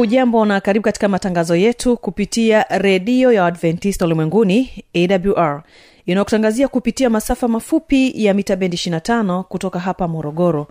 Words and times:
hujambo 0.00 0.44
na 0.44 0.60
karibu 0.60 0.84
katika 0.84 1.08
matangazo 1.08 1.56
yetu 1.56 1.96
kupitia 1.96 2.62
redio 2.68 3.32
ya 3.32 3.46
adventista 3.46 4.04
ulimwenguni 4.04 4.84
awr 4.94 5.62
inayokutangazia 6.06 6.68
kupitia 6.68 7.10
masafa 7.10 7.48
mafupi 7.48 8.24
ya 8.24 8.34
mita 8.34 8.56
bendi 8.56 8.76
25 8.76 9.42
kutoka 9.42 9.78
hapa 9.78 10.08
morogoro. 10.08 10.66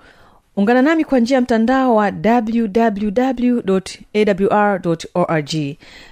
Ungana 0.56 0.82
nami 0.82 1.04
kwa 1.06 1.20
njia 1.20 1.36
ya 1.36 1.42
mtandao 1.42 1.96
wa 1.96 2.12
www 2.26 3.80
awr 4.14 4.82
org. 5.14 5.56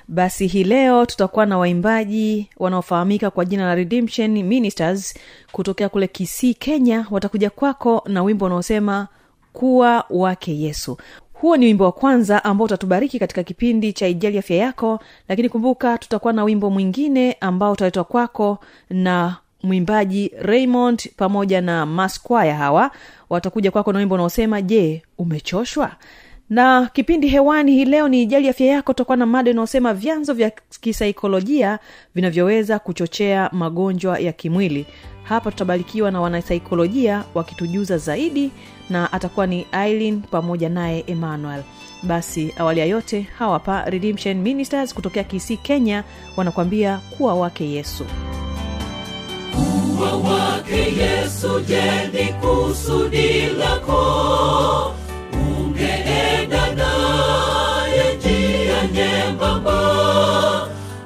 Basi 0.07 0.47
hii 0.47 0.63
leo 0.63 1.05
tutakuwa 1.05 1.45
na 1.45 1.57
waimbaji 1.57 2.49
wanaofahamika 2.57 3.29
kwa 3.31 3.45
jina 3.45 3.65
la 3.65 3.75
redemption 3.75 4.43
ministers 4.43 5.13
kutokea 5.51 5.89
kule 5.89 6.07
kisii 6.07 6.53
kenya. 6.53 7.05
Watakuja 7.11 7.49
kwako 7.49 8.03
na 8.07 8.23
wimbo 8.23 8.45
unaosema 8.45 9.07
kuwa 9.53 10.05
wake 10.09 10.59
yesu 10.59 10.97
huo 11.41 11.57
ni 11.57 11.65
wimbo 11.65 11.83
wa 11.83 11.91
kwanza 11.91 12.43
ambao 12.43 12.65
utatubariki 12.65 13.19
katika 13.19 13.43
kipindi 13.43 13.93
cha 13.93 14.07
ijali 14.07 14.37
afya 14.37 14.57
yako 14.57 14.99
lakini 15.29 15.49
kumbuka 15.49 15.97
tutakuwa 15.97 16.33
na 16.33 16.43
wimbo 16.43 16.69
mwingine 16.69 17.37
ambao 17.41 17.71
utaletwa 17.71 18.03
kwako 18.03 18.57
na 18.89 19.35
mwimbaji 19.63 20.31
raymond 20.41 21.09
pamoja 21.17 21.61
na 21.61 21.85
masquaya 21.85 22.55
hawa. 22.55 22.91
Watakuja 23.29 23.71
kwako 23.71 23.93
na 23.93 23.99
wimbo 23.99 24.15
unaosema 24.15 24.61
je 24.61 25.01
umechoshwa 25.17 25.91
na 26.49 26.89
kipindi 26.93 27.27
hewani 27.27 27.71
hii 27.71 27.85
leo 27.85 28.07
ni 28.07 28.21
ijali 28.21 28.49
afya 28.49 28.67
yako 28.67 28.93
tokana 28.93 29.19
na 29.19 29.25
mada 29.25 29.51
inayosema 29.51 29.93
vyanzo 29.93 30.33
vya 30.33 30.51
kisaikolojia 30.81 31.79
vinavyoweza 32.15 32.79
kuchochea 32.79 33.49
magonjwa 33.53 34.19
ya 34.19 34.31
kimwili. 34.33 34.85
Hapa 35.23 35.51
tutabarikiwa 35.51 36.11
na 36.11 36.21
wanasaikolojia 36.21 37.23
wakitujuza 37.33 37.97
zaidi 37.97 38.51
na 38.89 39.11
atakuwa 39.13 39.47
ni 39.47 39.67
aileen 39.71 40.21
pamoja 40.21 40.69
naye 40.69 41.03
emmanuel. 41.07 41.63
Basi 42.03 42.53
awali 42.57 42.79
ya 42.79 42.85
yote 42.85 43.21
hawapa 43.37 43.89
redemption 43.89 44.37
ministers 44.37 44.93
kutokea 44.93 45.23
kisi 45.23 45.57
kenya 45.57 46.03
wanakuambia 46.37 46.99
kuwa 47.17 47.35
wake 47.35 47.69
yesu. 47.69 48.05
Kuwa 49.97 50.11
wake 50.17 50.93
yesu 51.01 51.59
je 51.61 52.33
kusudi 52.41 53.45
lako 53.59 55.06
ungeenda 55.77 56.73
naye 56.75 58.15
njia 58.17 58.81
nyembamba 58.93 59.79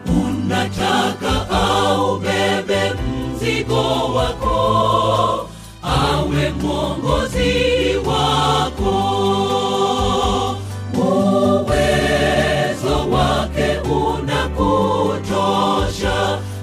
unataka 0.08 1.50
aubebe 1.50 2.94
mzigo 2.94 3.84
wako 4.16 5.50
awe 5.84 6.50
mwongozi 6.62 7.54
wako. 8.06 8.96
Uwezo 10.94 12.96
wake 13.12 13.70
unakutosha 13.90 15.40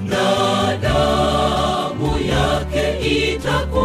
na 0.06 0.26
damu 0.82 2.18
yake 2.18 2.84
itakusafi 3.32 3.77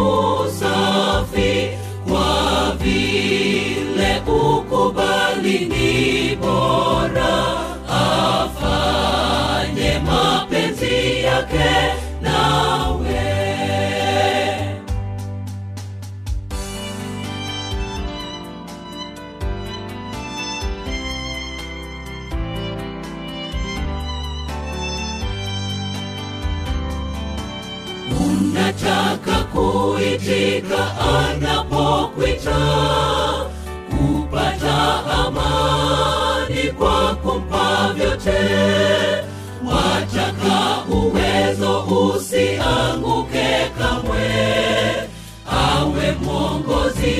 yake 11.34 11.94
nawe. 12.22 13.24
Unataka 28.20 29.44
kuitika 29.44 30.86
anapokwita 31.00 32.56
kupata 33.90 35.04
amani 35.26 36.72
kwa 36.78 37.14
kumpa 37.14 37.92
vyote 37.94 38.38
wataka 39.66 40.83
uwezo 41.64 42.12
usianguke 42.16 43.48
kamwe 43.78 44.26
awe 45.50 46.12
mwongozi 46.22 47.16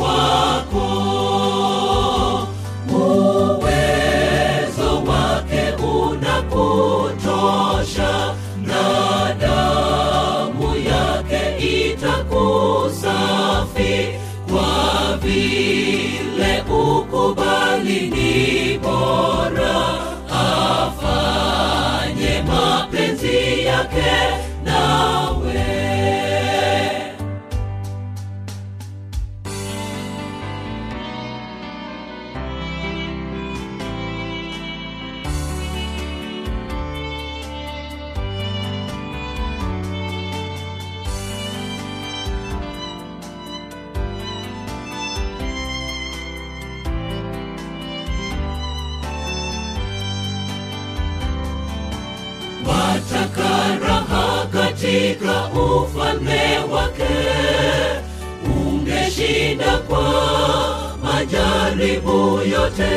wako. 0.00 0.88
Uwezo 2.90 4.90
wake 5.06 5.62
unakutosha 6.10 8.12
na 8.62 8.84
damu 9.40 10.76
yake 10.76 11.42
itakusafi 11.90 13.94
kwa 14.52 14.72
vile 15.22 16.52
ukubali 16.70 18.00
mapenzi 24.06 24.43
kwa 59.94 60.90
majaribu 61.02 62.40
yote. 62.52 62.94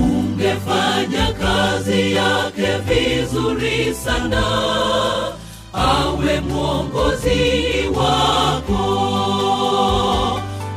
Ungefanya 0.00 1.32
kazi 1.32 2.12
yake 2.12 2.68
vizuri 2.88 3.94
sana. 3.94 4.42
Awe 5.72 6.40
mwongozi 6.40 7.88
wako. 7.96 8.82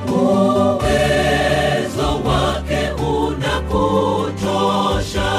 Uwezo 0.08 2.08
wake 2.26 2.92
unakutosha 3.12 5.32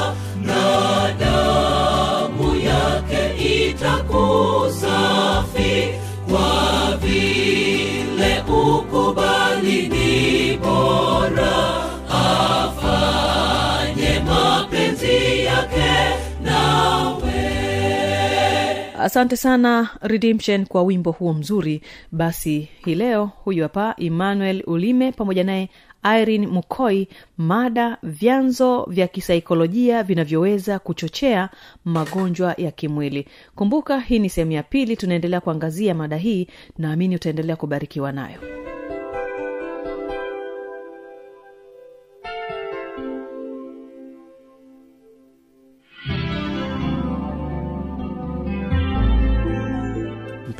na 0.42 0.62
damu 1.20 2.56
yake 2.56 3.22
itakusafi 3.68 5.74
kubali 9.10 9.90
mapenzi 14.24 15.44
yake 15.44 15.90
nawe. 16.44 17.50
Asante 18.98 19.36
sana 19.36 19.88
redemption 20.02 20.66
kwa 20.66 20.82
wimbo 20.82 21.10
huo 21.10 21.32
mzuri. 21.34 21.82
Basi 22.12 22.68
hii 22.84 22.94
leo 22.94 23.30
huyu 23.44 23.62
hapa 23.62 23.94
emmanuel 23.98 24.62
ulime 24.66 25.12
pamoja 25.12 25.44
naye 25.44 25.68
irin 26.22 26.46
mukoi 26.46 27.08
mada 27.38 27.98
vyanzo 28.02 28.84
vya 28.90 29.08
kisaikolojia 29.08 30.02
vinavyoweza 30.02 30.78
kuchochea 30.78 31.48
magonjwa 31.84 32.54
ya 32.58 32.70
kimwili. 32.70 33.26
Kumbuka 33.54 34.00
hii 34.00 34.18
ni 34.18 34.30
sehemu 34.30 34.52
ya 34.52 34.62
pili 34.62 34.96
tunaendelea 34.96 35.40
kuangazia 35.40 35.94
mada 35.94 36.16
hii. 36.16 36.46
Naamini 36.78 37.16
utaendelea 37.16 37.56
kubarikiwa 37.56 38.12
nayo. 38.12 38.38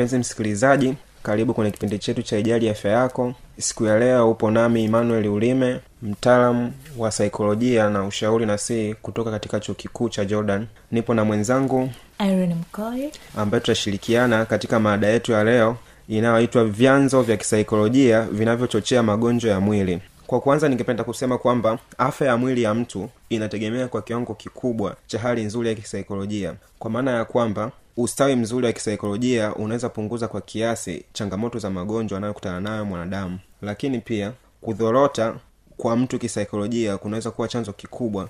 Mpenzi 0.00 0.18
msikilizaji 0.18 0.94
karibu 1.22 1.54
kwenye 1.54 1.70
kipindi 1.70 1.98
chetu 1.98 2.22
cha 2.22 2.38
ijali 2.38 2.68
afya 2.68 2.90
yako. 2.92 3.34
Siku 3.58 3.84
ya 3.84 3.98
leo 3.98 4.30
upo 4.30 4.50
nami 4.50 4.84
emmanuel 4.84 5.26
ulime 5.28 5.80
mtaalamu 6.02 6.72
wa 6.98 7.10
saikolojia 7.12 7.90
na 7.90 8.04
ushauri 8.04 8.46
na 8.46 8.58
si 8.58 8.94
kutoka 9.02 9.30
katika 9.30 9.60
chuo 9.60 9.74
kikuu 9.74 10.08
cha 10.08 10.24
jordan. 10.24 10.66
Nipo 10.92 11.14
na 11.14 11.24
mwenzangu 11.24 11.90
ambaye 13.36 13.60
tutashirikiana 13.60 14.44
katika 14.44 14.80
maada 14.80 15.06
yetu 15.06 15.32
ya 15.32 15.44
leo 15.44 15.76
inayoitwa 16.08 16.64
vyanzo 16.64 17.22
vya 17.22 17.36
kisaikolojia 17.36 18.22
vinavyochochea 18.22 19.02
magonjwa 19.02 19.50
ya 19.50 19.60
mwili 19.60 20.00
kwa 20.30 20.40
kwanza 20.40 20.68
ningependa 20.68 21.04
kusema 21.04 21.38
kwamba 21.38 21.78
afya 21.98 22.26
ya 22.26 22.36
mwili 22.36 22.62
ya 22.62 22.74
mtu 22.74 23.08
inategemea 23.28 23.88
kwa 23.88 24.02
kiwango 24.02 24.34
kikubwa 24.34 24.96
cha 25.06 25.18
hali 25.18 25.42
nzuri 25.44 25.68
ya 25.68 25.74
kisaikolojia. 25.74 26.54
Kwa 26.78 26.90
maana 26.90 27.10
ya 27.10 27.24
kwamba 27.24 27.72
ustawi 27.96 28.36
mzuri 28.36 28.66
wa 28.66 28.72
kisaikolojia 28.72 29.54
unaweza 29.54 29.88
punguza 29.88 30.28
kwa 30.28 30.40
kiasi 30.40 31.04
changamoto 31.12 31.58
za 31.58 31.70
magonjwa 31.70 32.18
anayokutana 32.18 32.60
nayo 32.60 32.84
mwanadamu. 32.84 33.38
Lakini 33.62 33.98
pia 33.98 34.32
kudhorota 34.60 35.34
kwa 35.76 35.96
mtu 35.96 36.18
kisaikolojia 36.18 36.98
kunaweza 36.98 37.30
kuwa 37.30 37.48
chanzo 37.48 37.72
kikubwa 37.72 38.28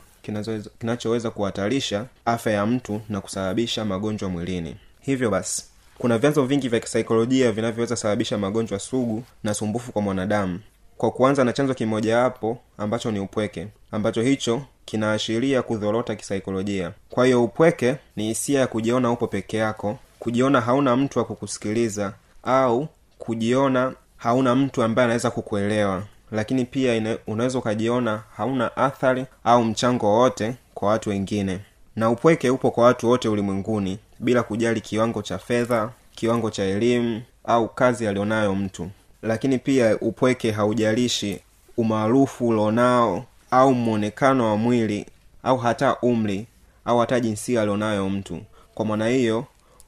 kinachoweza 0.79 1.31
kuhatarisha 1.31 2.07
afya 2.25 2.53
ya 2.53 2.67
mtu 2.67 3.01
na 3.09 3.21
kusababisha 3.21 3.85
magonjwa 3.85 4.29
mwilini. 4.29 4.77
Hivyo 5.01 5.31
basi 5.31 5.65
kuna 5.99 6.19
vyanzo 6.19 6.45
vingi 6.45 6.69
vya 6.69 6.81
kisaikolojia 6.81 7.53
vinavyoweza 7.53 7.97
sababisha 7.97 8.39
magonjwa 8.39 8.79
sugu 8.79 9.25
na 9.45 9.55
sumbufu 9.55 9.93
kwa 9.93 10.03
mwanadamu 10.03 10.61
kwa 11.01 11.11
kuanza 11.11 11.45
na 11.45 11.53
chanzo 11.53 11.75
kimojawapo 11.75 12.59
ambacho 12.79 13.11
ni 13.11 13.21
upweke 13.21 13.69
ambacho 13.93 14.23
hicho 14.23 14.63
kinaashiria 14.85 15.63
kudhorota 15.63 16.15
kisaikolojia. 16.17 16.93
Kwa 17.11 17.25
hiyo 17.25 17.45
upweke 17.45 17.97
ni 18.17 18.25
hisia 18.25 18.61
ya 18.61 18.67
kujiona 18.67 19.11
upo 19.13 19.27
peke 19.27 19.57
yako 19.57 19.99
kujiona 20.19 20.61
hauna 20.61 20.97
mtu 20.97 21.19
wa 21.19 21.25
kukusikiliza 21.25 22.13
au 22.43 22.89
kujiona 23.19 23.93
hauna 24.17 24.55
mtu 24.55 24.83
ambaye 24.83 25.05
anaweza 25.05 25.31
kukuelewa. 25.31 26.03
Lakini 26.33 26.65
pia 26.65 27.19
unaweza 27.27 27.59
ukajiona 27.59 28.23
hauna 28.37 28.77
athari 28.77 29.27
au 29.45 29.65
mchango 29.65 30.07
wowote 30.07 30.55
kwa 30.75 30.89
watu 30.89 31.11
wengine. 31.11 31.61
Na 31.97 32.11
upweke 32.11 32.51
upo 32.51 32.71
kwa 32.71 32.85
watu 32.85 33.09
wote 33.09 33.29
ulimwenguni 33.29 33.99
bila 34.19 34.43
kujali 34.43 34.81
kiwango 34.81 35.23
cha 35.23 35.39
fedha 35.39 35.91
kiwango 36.15 36.51
cha 36.51 36.63
elimu 36.65 37.23
au 37.45 37.69
kazi 37.69 38.07
alionayo 38.07 38.55
mtu 38.55 38.91
lakini 39.23 39.59
pia 39.59 39.99
upweke 40.01 40.51
haujalishi 40.51 41.41
umaarufu 41.77 42.49
ulionao 42.49 43.25
au 43.51 43.75
mwonekano 43.75 44.51
wa 44.51 44.57
mwili 44.57 45.07
au 45.43 45.59
hata 45.59 45.97
umri 46.01 46.47
au 46.85 46.99
hata 46.99 47.21
jinsia 47.21 47.63
alionayo 47.63 48.11
mtu. 48.11 48.43
Kwa 48.75 48.87
maana 48.87 49.09
hiyo 49.09 49.45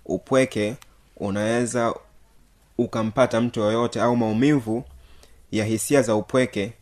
upweke 0.07 0.75
unaweza 1.17 1.95
ukampata 2.79 3.41
mtu 3.41 3.61
yoyote 3.61 4.01
au 4.01 4.17
maumivu 4.17 4.85
ya 5.53 5.65
hisia 5.65 6.03
za 6.03 6.15
upweke 6.15 6.73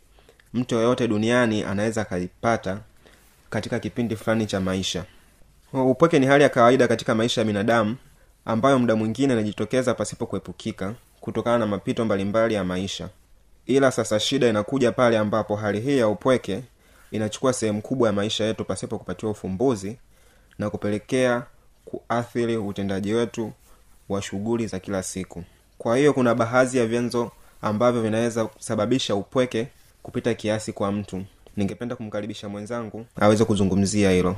mtu 0.55 0.75
yoyote 0.75 1.09
duniani 1.09 1.65
anaweza 1.65 2.01
akaipata 2.03 2.79
katika 3.51 3.79
kipindi 3.81 4.17
fulani 4.17 4.47
cha 4.47 4.61
maisha. 4.61 5.05
Upweke 5.73 6.19
ni 6.19 6.27
hali 6.27 6.43
ya 6.43 6.49
kawaida 6.49 6.89
katika 6.89 7.15
maisha 7.15 7.41
ya 7.41 7.45
binadamu 7.45 7.97
ambayo 8.45 8.79
muda 8.79 8.97
mwingine 8.97 9.33
anajitokeza 9.33 9.95
pasipo 9.95 10.27
kuepukika 10.27 10.95
kutokana 11.21 11.59
na 11.59 11.67
mapito 11.67 12.05
mbalimbali 12.05 12.55
ya 12.55 12.65
maisha. 12.65 13.09
Ila 13.67 13.91
sasa 13.93 14.21
shida 14.21 14.49
inakuja 14.49 14.93
pale 14.93 15.19
ambapo 15.19 15.57
hali 15.57 15.81
hii 15.81 15.99
ya 15.99 16.09
upweke 16.09 16.63
inachukua 17.11 17.53
sehemu 17.53 17.83
kubwa 17.83 18.09
ya 18.09 18.13
maisha 18.13 18.45
yetu 18.45 18.65
pasipo 18.65 18.99
kupatiwa 18.99 19.33
ufumbuzi 19.33 19.97
na 20.59 20.71
kupelekea 20.71 21.43
kuathiri 21.85 22.57
utendaji 22.57 23.15
wetu 23.15 23.53
wa 24.09 24.23
shughuli 24.23 24.67
za 24.67 24.79
kila 24.79 25.03
siku. 25.03 25.45
Kwa 25.79 25.97
hiyo 25.97 26.13
kuna 26.13 26.35
baadhi 26.35 26.79
ya 26.79 26.87
vyanzo 26.87 27.31
ambavyo 27.63 28.03
vinaweza 28.03 28.45
kusababisha 28.47 29.15
upweke 29.15 29.69
kupita 30.03 30.35
kiasi 30.35 30.73
kwa 30.73 30.93
mtu. 30.93 31.25
Ningependa 31.57 31.97
kumkaribisha 31.97 32.49
mwenzangu 32.49 33.07
aweze 33.21 33.45
kuzungumzia 33.45 34.11
hilo 34.11 34.37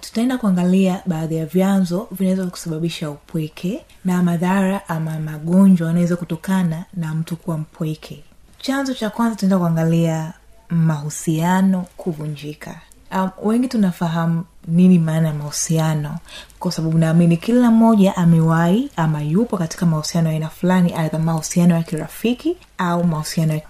tutaenda 0.00 0.38
kuangalia 0.38 1.02
baadhi 1.06 1.36
ya 1.36 1.46
vyanzo 1.46 2.08
vinaweza 2.10 2.46
kusababisha 2.46 3.10
upweke 3.10 3.84
na 4.04 4.22
madhara 4.22 4.88
ama 4.88 5.18
magonjwa 5.18 5.88
yanaweza 5.88 6.16
kutokana 6.16 6.84
na 6.94 7.14
mtu 7.14 7.36
kuwa 7.36 7.58
mpweke. 7.58 8.24
Chanzo 8.60 8.94
cha 8.94 9.10
kwanza 9.10 9.36
tunaenda 9.36 9.58
kuangalia 9.58 10.32
mahusiano 10.70 11.86
kuvunjika. 11.96 12.80
Um, 13.14 13.30
wengi 13.42 13.68
tunafahamu 13.68 14.44
nini 14.68 14.98
maana 14.98 15.28
ya 15.28 15.34
mahusiano 15.34 16.18
kwa 16.58 16.72
sababu 16.72 16.98
naamini 16.98 17.36
kila 17.36 17.70
mmoja 17.70 18.16
amewahi 18.16 18.90
ama 18.96 19.22
yupo 19.22 19.56
katika 19.56 19.86
mahusiano 19.86 20.28
ya 20.28 20.34
aina 20.34 20.48
fulani 20.48 20.92
aidha 20.94 21.18
mahusiano 21.18 21.74
ya 21.74 21.82
kirafiki 21.82 22.56
au 22.78 23.04
mahusiano 23.04 23.60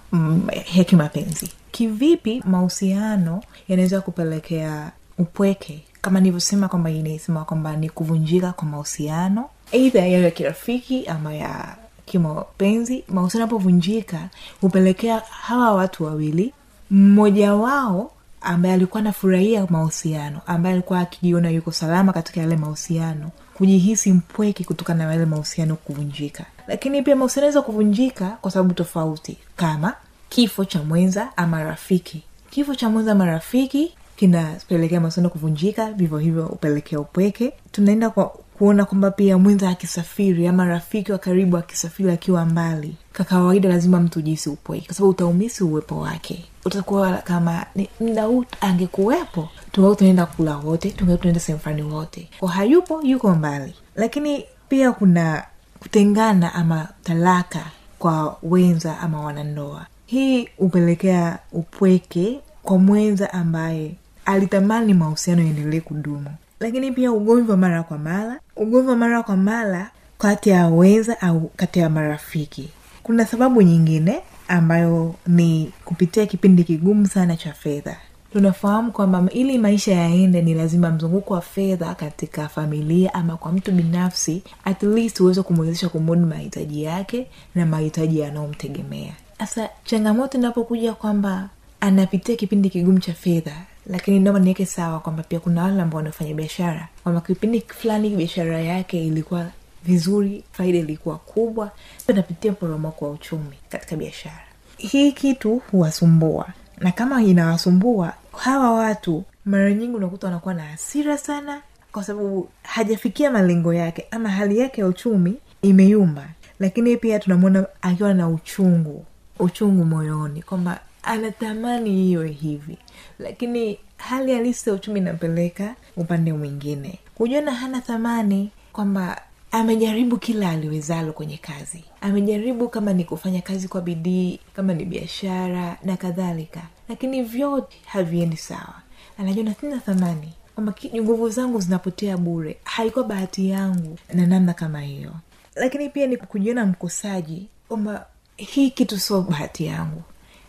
ya 0.75 0.83
kimapenzi. 0.83 1.49
Kivipi 1.71 2.43
mahusiano 2.45 3.43
yanaweza 3.67 4.01
kupelekea 4.01 4.91
upweke 5.17 5.83
kama 6.03 6.19
nilivyosema 6.19 6.67
kwamba 6.67 6.89
inasema 6.91 7.45
kwamba 7.45 7.75
ni 7.75 7.89
kuvunjika 7.89 8.51
kwa 8.51 8.67
mahusiano 8.67 9.49
eidha 9.71 9.99
yayo 9.99 10.23
ya 10.23 10.31
kirafiki 10.31 11.05
ama 11.07 11.33
ya 11.33 11.75
kimapenzi. 12.05 13.03
Mahusiano 13.07 13.41
yanapovunjika 13.41 14.29
hupelekea 14.61 15.19
hawa 15.19 15.71
watu 15.73 16.03
wawili 16.03 16.53
mmoja 16.91 17.53
wao 17.55 18.11
ambaye 18.41 18.73
alikuwa 18.73 18.99
anafurahia 19.01 19.67
mahusiano 19.69 20.41
ambaye 20.47 20.73
alikuwa 20.75 20.99
akijiona 20.99 21.49
yuko 21.49 21.71
salama 21.71 22.13
katika 22.13 22.41
yale 22.41 22.55
mahusiano 22.55 23.31
kujihisi 23.53 24.13
mpweke 24.13 24.63
kutokana 24.63 25.05
na 25.05 25.11
yale 25.13 25.25
mahusiano 25.25 25.75
kuvunjika. 25.75 26.45
Lakini 26.67 27.01
pia 27.01 27.15
mahusiano 27.15 27.45
aweza 27.45 27.61
kuvunjika 27.61 28.29
kwa 28.41 28.51
sababu 28.51 28.73
tofauti 28.73 29.37
kama 29.55 29.93
kifo 30.29 30.65
cha 30.65 30.83
mwenza 30.83 31.37
ama 31.37 31.63
rafiki. 31.63 32.23
Kifo 32.49 32.75
cha 32.75 32.89
mwenza 32.89 33.11
ama 33.11 33.25
rafiki 33.25 33.93
kinapelekea 34.15 34.99
mahusiano 34.99 35.29
kuvunjika 35.29 35.91
vivyo 35.91 36.17
hivyo 36.17 36.45
upelekea 36.47 36.99
upweke. 36.99 37.53
Tunaenda 37.71 38.09
kwa 38.09 38.25
kuona 38.57 38.85
kwamba 38.85 39.11
pia 39.11 39.37
mwenza 39.37 39.69
akisafiri 39.69 40.47
ama 40.47 40.65
rafiki 40.65 41.11
wa 41.11 41.17
karibu 41.17 41.57
akisafiri 41.57 42.11
akiwa 42.11 42.45
mbali 42.45 42.95
kwa 43.15 43.25
kawaida 43.25 43.69
lazima 43.69 43.99
mtu 43.99 44.21
jisi 44.21 44.49
upweke 44.49 44.85
kwa 44.85 44.95
sababu 44.95 45.09
utaumisi 45.11 45.63
uwepo 45.63 45.99
wake. 45.99 46.45
Utakuwa 46.65 47.17
kama 47.17 47.65
ni 47.75 47.89
mda 48.01 48.27
angekuwepo 48.61 49.49
tungekuwa 49.71 49.95
tunaenda 49.95 50.25
kula 50.25 50.57
wote 50.57 50.89
tungekuwa 50.89 51.17
tunaenda 51.17 51.39
sehemu 51.39 51.59
fulani 51.61 51.81
wote. 51.81 52.29
Kwa 52.39 52.51
hayupo 52.51 53.01
yuko 53.01 53.35
mbali. 53.35 53.73
Lakini 53.95 54.45
pia 54.69 54.91
kuna 54.91 55.43
kutengana 55.79 56.53
ama 56.53 56.87
talaka 57.03 57.65
kwa 57.99 58.37
wenza 58.43 58.99
ama 58.99 59.21
wanandoa. 59.21 59.85
Hii 60.05 60.47
hupelekea 60.57 61.39
upweke 61.51 62.39
kwa 62.63 62.77
mwenza 62.77 63.33
ambaye 63.33 63.95
alitamani 64.25 64.93
mahusiano 64.93 65.41
yaendelee 65.41 65.79
kudumu. 65.79 66.29
Lakini 66.59 66.91
pia 66.91 67.11
ugomvi 67.11 67.51
wa 67.51 67.57
mara 67.57 67.83
kwa 67.83 67.97
mara 67.97 68.39
ugomvi 68.55 68.89
wa 68.89 68.95
mara 68.95 69.23
kwa 69.23 69.37
mara 69.37 69.91
kati 70.17 70.49
ya 70.49 70.67
weza 70.67 71.21
au 71.21 71.51
kati 71.55 71.79
ya 71.79 71.89
marafiki. 71.89 72.69
Kuna 73.03 73.25
sababu 73.25 73.61
nyingine 73.61 74.19
ambayo 74.47 75.15
ni 75.27 75.71
kupitia 75.85 76.25
kipindi 76.25 76.63
kigumu 76.63 77.07
sana 77.07 77.35
cha 77.37 77.53
fedha. 77.53 77.97
Tunafahamu 78.33 78.91
kwamba 78.91 79.23
ili 79.31 79.57
maisha 79.57 79.91
yaende 79.91 80.41
ni 80.41 80.53
lazima 80.53 80.91
mzunguko 80.91 81.33
wa 81.33 81.41
fedha 81.41 81.95
katika 81.95 82.47
familia 82.49 83.13
ama 83.13 83.37
kwa 83.37 83.51
mtu 83.51 83.71
binafsi 83.71 84.43
at 84.65 84.83
least 84.83 85.19
uweze 85.19 85.41
kumwezesha 85.41 85.89
kumudu 85.89 86.25
mahitaji 86.27 86.83
yake 86.83 87.27
na 87.55 87.65
mahitaji 87.65 88.19
yanayomtegemea. 88.19 89.13
Sasa 89.39 89.69
changamoto 89.85 90.37
inapokuja 90.37 90.93
kwamba 90.93 91.49
anapitia 91.81 92.35
kipindi 92.35 92.69
kigumu 92.69 92.99
cha 92.99 93.13
fedha 93.13 93.55
lakini 93.87 94.19
naomba 94.19 94.39
niweke 94.39 94.65
sawa 94.65 94.99
kwamba 94.99 95.23
pia 95.23 95.39
kuna 95.39 95.63
wale 95.63 95.81
ambao 95.81 95.97
wanafanya 95.97 96.33
biashara. 96.33 96.87
Kwamba 97.03 97.21
kipindi 97.21 97.61
fulani 97.61 98.09
biashara 98.09 98.59
yake 98.61 99.07
ilikuwa 99.07 99.45
vizuri 99.85 100.43
faida 100.51 100.77
ilikuwa 100.79 101.17
kubwa 101.17 101.71
anapitia 102.09 102.51
mporomoko 102.51 103.05
wa 103.05 103.11
uchumi 103.11 103.55
katika 103.69 103.95
biashara. 103.95 104.39
Hii 104.77 105.11
kitu 105.11 105.61
huwasumbua. 105.71 106.47
Na 106.77 106.91
kama 106.91 107.21
inawasumbua 107.23 108.13
hawa 108.37 108.71
watu 108.73 109.23
mara 109.45 109.73
nyingi 109.73 109.95
unakuta 109.95 110.27
wanakuwa 110.27 110.53
na 110.53 110.63
hasira 110.63 111.17
sana 111.17 111.61
kwa 111.91 112.03
sababu 112.03 112.49
hajafikia 112.63 113.31
malengo 113.31 113.73
yake 113.73 114.05
ama 114.11 114.29
hali 114.29 114.59
yake 114.59 114.81
ya 114.81 114.87
uchumi 114.87 115.35
imeyumba. 115.61 116.27
Lakini 116.59 116.97
pia 116.97 117.19
tunamwona 117.19 117.65
akiwa 117.81 118.13
na 118.13 118.29
uchungu 118.29 119.05
uchungu 119.39 119.85
moyoni 119.85 120.41
kwamba 120.41 120.79
anatamani 121.03 122.11
iwe 122.11 122.29
hivi. 122.31 122.77
Lakini 123.19 123.79
hali 123.97 124.33
halisi 124.33 124.69
ya 124.69 124.75
uchumi 124.75 124.99
inapeleka 124.99 125.75
upande 125.97 126.33
mwingine. 126.33 126.99
Kujiona 127.15 127.51
hana 127.51 127.81
thamani 127.81 128.49
kwamba 128.73 129.21
amejaribu 129.51 130.17
kila 130.17 130.49
aliwezalo 130.49 131.13
kwenye 131.13 131.37
kazi. 131.37 131.83
Amejaribu 132.01 132.69
kama 132.69 132.93
ni 132.93 133.03
kufanya 133.03 133.41
kazi 133.41 133.67
kwa 133.67 133.81
bidii 133.81 134.39
kama 134.55 134.73
ni 134.73 134.85
biashara 134.85 135.77
na 135.83 135.97
kadhalika. 135.97 136.61
Lakini 136.89 137.23
vyote 137.23 137.77
haviendi 137.85 138.37
sawa. 138.37 138.73
Anajiona 139.17 139.53
sina 139.53 139.79
thamani 139.79 140.33
kwamba 140.55 140.73
nguvu 140.95 141.29
zangu 141.29 141.59
zinapotea 141.59 142.17
bure. 142.17 142.57
Haikuwa 142.63 143.05
bahati 143.05 143.49
yangu 143.49 143.97
na 144.13 144.25
namna 144.27 144.53
kama 144.53 144.81
hiyo. 144.81 145.11
Lakini 145.55 145.89
pia 145.89 146.07
ni 146.07 146.17
kujiona 146.17 146.65
mkosaji 146.65 147.47
kwamba 147.67 148.05
hii 148.37 148.69
kitu 148.69 148.99
sio 148.99 149.21
bahati 149.21 149.65
yangu 149.65 150.01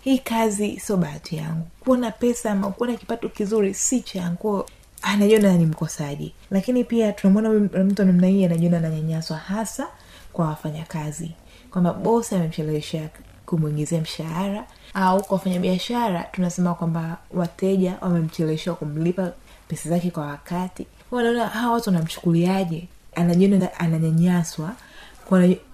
hii 0.04 0.18
kazi 0.18 0.80
sio 0.80 0.96
bahati 0.96 1.36
yangu. 1.36 1.66
Kuona 1.80 2.10
pesa 2.10 2.50
ama 2.50 2.70
kuona 2.70 2.96
kipato 2.96 3.28
kizuri 3.28 3.74
si 3.74 4.00
changu 4.00 4.64
anajiona 5.02 5.52
ni 5.56 5.66
mkosaji. 5.66 6.34
Lakini 6.50 6.84
pia 6.84 7.12
tunamwona 7.12 7.50
mtu 7.84 8.04
namna 8.04 8.26
hii 8.26 8.44
anajiona 8.44 8.76
ananyanyaswa 8.78 9.36
hasa 9.36 9.86
kwa 10.32 10.46
wafanyakazi. 10.46 11.30
Kwamba 11.70 11.92
bosi 11.92 12.34
amemchelewesha 12.34 13.08
kumwingizia 13.46 14.00
mshahara 14.00 14.64
au 14.94 15.22
kwa 15.24 15.36
wafanyabiashara 15.36 16.22
tunasema 16.32 16.74
kwamba 16.74 17.18
wateja 17.34 17.94
wamemchelewesha 18.00 18.74
kumlipa 18.74 19.32
pesa 19.68 19.88
zake 19.88 20.10
kwa 20.10 20.26
wakati. 20.26 20.86
Wanaona 21.10 21.46
hawa 21.46 21.74
watu 21.74 21.90
wanamchukuliaje? 21.90 22.88
Anajiona 23.14 23.74
ananyanyaswa 23.80 24.72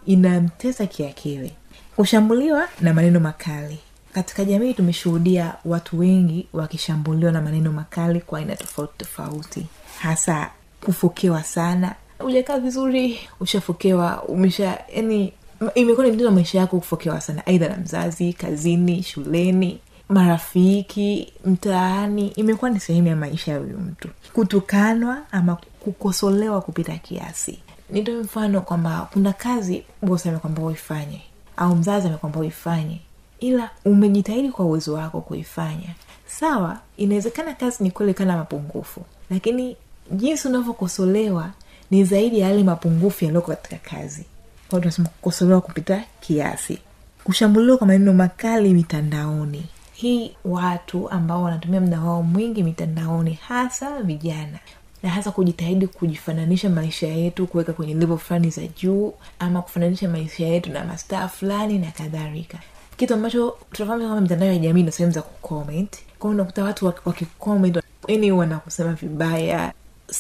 inamtesa 0.06 0.86
kiakili. 0.86 1.52
Kushambuliwa 1.96 2.68
na 2.80 2.94
maneno 2.94 3.20
makali 3.20 3.78
katika 4.12 4.44
jamii 4.44 4.74
tumeshuhudia 4.74 5.54
watu 5.64 5.98
wengi 5.98 6.46
wakishambuliwa 6.52 7.32
na 7.32 7.40
maneno 7.42 7.72
makali 7.72 8.20
kwa 8.20 8.38
aina 8.38 8.56
tofauti 8.56 8.92
tofauti. 8.98 9.66
Hasa 9.98 10.50
kufokewa 10.84 11.42
sana. 11.44 11.94
Ujakaa 12.20 12.58
vizuri 12.58 13.18
ushafokewa 13.40 14.22
umesha 14.22 14.78
yani 14.94 15.32
imekuwa 15.74 16.06
ni 16.06 16.12
mtindo 16.12 16.30
maisha 16.30 16.58
yako 16.58 16.78
kufokewa 16.78 17.20
sana. 17.20 17.46
Aidha 17.46 17.68
na 17.68 17.76
mzazi 17.76 18.32
kazini 18.32 19.02
shuleni 19.02 19.80
marafiki 20.08 21.32
mtaani. 21.44 22.28
Imekuwa 22.28 22.70
ni 22.70 22.80
sehemu 22.80 23.08
ya 23.08 23.16
maisha 23.16 23.52
ya 23.52 23.58
huyu 23.58 23.78
mtu. 23.78 24.08
Kutukanwa 24.32 25.18
ama 25.32 25.56
kukosolewa 25.80 26.60
kupita 26.60 26.98
kiasi. 26.98 27.58
Nitoe 27.90 28.14
mfano 28.14 28.60
kwamba 28.60 29.08
kuna 29.12 29.32
kazi 29.32 29.84
bosi 30.02 30.28
amekwamba 30.28 30.62
uifanye 30.62 31.22
au 31.56 31.76
mzazi 31.76 32.08
amekwamba 32.08 32.40
uifanye 32.40 33.00
ila 33.40 33.70
umejitahidi 33.84 34.48
kwa 34.50 34.64
uwezo 34.64 34.92
wako 34.94 35.20
kuifanya. 35.20 35.94
Sawa 36.26 36.78
inawezekana 36.96 37.54
kazi 37.54 37.84
ni 37.84 37.90
kweli 37.90 38.14
kana 38.14 38.36
mapungufu 38.36 39.02
lakini 39.30 39.76
jinsi 40.12 40.48
unavyokosolewa 40.48 41.50
ni 41.90 42.04
zaidi 42.04 42.38
ya 42.40 42.48
yale 42.48 42.62
mapungufu 42.64 43.24
yaliyoko 43.24 43.48
katika 43.50 43.76
kazi. 43.96 44.24
Tunasema 44.70 45.08
kukosolewa 45.08 45.60
kupita 45.60 46.04
kiasi. 46.20 46.78
Kushambuliwa 47.24 47.76
kwa 47.78 47.86
maneno 47.86 48.12
makali 48.12 48.74
mitandaoni. 48.74 49.66
Hii 49.92 50.32
watu 50.44 51.10
ambao 51.10 51.42
wanatumia 51.42 51.80
muda 51.80 52.00
wao 52.00 52.22
mwingi 52.22 52.62
mitandaoni 52.62 53.32
hasa 53.34 54.02
vijana 54.02 54.58
na 55.02 55.10
hasa 55.10 55.30
kujitahidi 55.30 55.86
kujifananisha 55.86 56.70
maisha 56.70 57.06
yetu 57.08 57.46
kuweka 57.46 57.72
kwenye 57.72 57.94
levo 57.94 58.16
fulani 58.16 58.50
za 58.50 58.62
juu 58.66 59.12
ama 59.38 59.62
kufananisha 59.62 60.08
maisha 60.08 60.46
yetu 60.46 60.70
na 60.72 60.84
mastaa 60.84 61.28
fulani 61.28 61.78
na 61.78 61.90
kadhalika 61.90 62.58
kitu 63.00 63.14
ambacho 63.14 63.56
tunafahamu 63.72 64.20
mitandao 64.20 64.48
ya 64.48 64.58
jamii 64.58 64.82
na 64.82 64.90
sehemu 64.90 65.12
za 65.12 65.22
kucomment. 65.22 65.96
Kwao 66.18 66.32
unakuta 66.32 66.64
watu 66.64 66.86
wakicomment 67.04 67.78
yani 68.08 68.32
wanakusema 68.32 68.92
vibaya. 68.92 69.72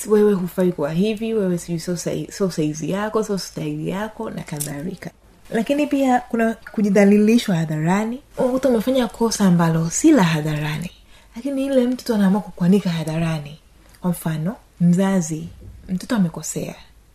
Wewe 0.08 0.32
hufai 0.32 0.72
kwa 0.72 0.92
hivi 0.92 1.34
wewe 1.34 1.58
sijui 1.58 1.80
sio 1.80 1.94
sai- 1.96 2.50
saizi 2.50 2.90
yako 2.90 3.24
sio 3.24 3.38
staili 3.38 3.88
yako 3.88 4.30
na 4.30 4.42
kadhalika. 4.42 5.10
Lakini 5.50 5.86
pia 5.86 6.20
kuna 6.20 6.54
kujidhalilishwa 6.72 7.56
hadharani. 7.56 8.20
Unakuta 8.38 8.68
umefanya 8.68 9.08
kosa 9.08 9.44
ambalo 9.44 9.90
si 9.90 10.12
la 10.12 10.22
hadharani. 10.22 10.90
Lakini 11.36 11.66
ile 11.66 11.86
mtoto 11.86 12.14
anaamua 12.14 12.40
kukuanika 12.40 12.90
hadharani. 12.90 13.58
Kwa 14.00 14.10
mfano 14.10 14.56
mzazi 14.80 15.48
mtoto 15.88 16.16
amekosea. 16.16 16.74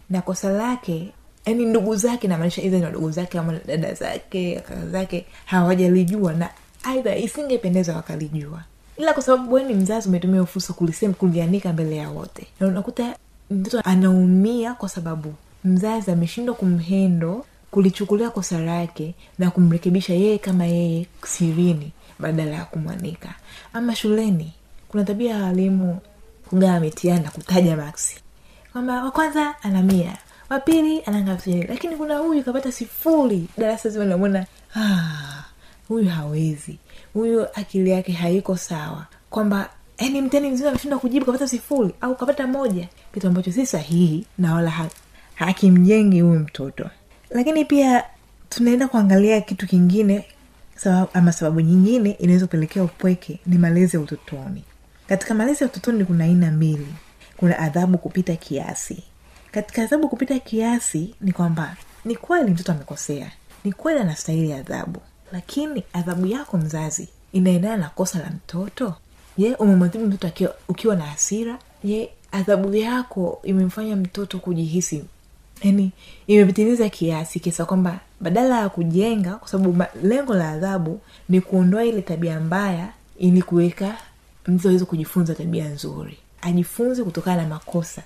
Na 0.10 0.22
kosa 0.22 0.50
lake 0.50 1.14
yani 1.46 1.66
ndugu 1.66 1.96
zake 1.96 2.28
namaanisha 2.28 2.62
idha 2.62 2.78
ni 2.78 2.86
wadogo 2.86 3.12
zake 3.12 3.40
ama 3.40 3.60
dada 3.68 3.94
zake 3.94 4.56
kaka 4.56 4.88
zake 4.88 5.26
hawajalijua 5.46 6.34
na 6.34 6.50
aidha 6.84 7.16
isingependeza 7.16 7.96
wakalijua. 7.96 8.64
Ila 8.98 9.14
kwa 9.14 9.24
sababu 9.24 9.60
ni 9.60 9.74
mzazi 9.74 10.10
umetumia 10.10 10.46
fursa 10.46 10.74
kulisema 10.74 11.14
mbele 11.74 11.96
ya 11.96 12.10
wote. 12.10 12.48
Na 12.60 12.68
unakuta 12.68 13.16
mtoto 13.52 13.80
anaumia 13.90 14.74
kwa 14.74 14.90
sababu 14.90 15.34
mzazi 15.64 16.12
ameshindwa 16.12 16.56
kumhendo 16.56 17.46
kulichukulia 17.72 18.30
kosa 18.30 18.60
lake 18.60 19.14
na 19.40 19.52
kumrekebisha 19.52 20.14
yeye 20.14 20.38
kama 20.38 20.66
yeye 20.66 21.08
sirini 21.26 21.92
badala 22.20 22.52
ya 22.56 22.66
kumwanika. 22.66 23.36
Ama 23.74 23.96
shuleni 23.96 24.54
kuna 24.88 25.04
tabia 25.04 25.36
ya 25.36 25.44
walimu 25.44 26.00
kugawa 26.50 26.80
mitihani 26.80 27.24
na 27.24 27.32
kutaja 27.32 27.78
maksi. 27.78 28.16
Kwamba 28.72 29.04
wa 29.04 29.12
kwanza 29.12 29.56
ana 29.64 29.82
mia 29.84 30.18
wa 30.50 30.60
pili 30.60 31.04
lakini 31.68 31.96
kuna 31.96 32.18
huyu 32.18 32.44
kapata 32.44 32.72
sifuri. 32.72 33.48
Darasa 33.58 33.90
zima 33.90 34.06
namwona 34.06 34.46
ah, 34.76 35.44
huyu 35.88 36.10
hawezi. 36.10 36.80
Huyu 37.14 37.48
akili 37.54 37.90
yake 37.90 38.12
haiko 38.12 38.58
sawa. 38.58 39.06
Kwamba 39.30 39.70
yani 39.98 40.22
mtani 40.22 40.50
mzima 40.50 40.70
ameshindwa 40.70 41.00
kujibu 41.00 41.26
kapata 41.26 41.48
sifuri 41.48 41.94
au 42.02 42.16
kapata 42.16 42.48
moja. 42.48 42.88
Kitu 43.14 43.28
ambacho 43.28 43.52
si 43.52 43.66
sahihi 43.66 44.26
na 44.38 44.54
wala 44.56 44.70
ha, 44.70 44.88
hakimjengi 45.36 46.22
huyu 46.22 46.40
mtoto. 46.40 46.90
Lakini 47.30 47.66
pia 47.66 48.04
tunaenda 48.50 48.88
kuangalia 48.88 49.42
kitu 49.42 49.68
kingine 49.68 50.26
sababu, 50.76 51.10
ama 51.14 51.32
sababu 51.32 51.62
nyingine 51.62 52.12
inaweza 52.12 52.46
kupelekea 52.46 52.84
upweke 52.84 53.40
ni 53.46 53.58
malezi 53.58 53.98
ya 53.98 54.04
utotoni. 54.04 54.64
Katika 55.08 55.34
malezi 55.34 55.64
ya 55.64 55.70
utotoni 55.70 56.06
kuna 56.06 56.24
aina 56.24 56.52
mbili. 56.52 56.88
Kuna 57.38 57.60
adhabu 57.60 57.98
kupita 57.98 58.36
kiasi 58.36 59.04
katika 59.56 59.82
adhabu 59.84 60.10
kupita 60.10 60.40
kiasi 60.40 61.16
ni 61.22 61.32
kwamba 61.32 61.76
ni 62.06 62.16
kweli 62.16 62.52
mtoto 62.52 62.72
amekosea. 62.72 63.32
Ni 63.64 63.74
kweli 63.74 64.00
anastahili 64.00 64.54
adhabu. 64.54 65.00
Lakini 65.32 65.84
adhabu 65.94 66.26
yako 66.26 66.58
mzazi 66.58 67.08
inaendana 67.34 67.78
na 67.78 67.90
kosa 67.90 68.20
la 68.20 68.30
mtoto? 68.30 68.94
Je 69.38 69.56
umemwadhibu 69.56 70.06
mtoto 70.06 70.50
ukiwa 70.68 70.96
na 70.96 71.06
hasira? 71.06 71.60
Je 71.84 72.10
adhabu 72.32 72.76
yako 72.76 73.40
imemfanya 73.44 73.96
mtoto 73.96 74.40
kujihisi 74.40 75.04
yani 75.64 75.92
imepitiliza 76.28 76.90
kiasi 76.90 77.40
kiasa 77.40 77.66
kwamba 77.66 78.00
badala 78.22 78.60
ya 78.60 78.70
kujenga 78.70 79.36
kwa 79.36 79.48
sababu 79.48 79.84
lengo 80.04 80.34
la 80.34 80.50
adhabu 80.50 81.00
ni 81.30 81.42
kuondoa 81.42 81.86
ile 81.86 82.02
tabia 82.02 82.40
mbaya 82.40 82.90
ili 83.18 83.42
kuweka 83.42 83.98
mtu 84.48 84.68
aweze 84.68 84.86
kujifunza 84.86 85.36
tabia 85.36 85.66
nzuri. 85.70 86.18
Ajifunze 86.42 87.04
kutokana 87.04 87.42
na 87.42 87.48
makosa 87.48 88.02